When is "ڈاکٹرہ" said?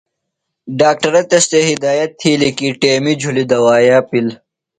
0.79-1.21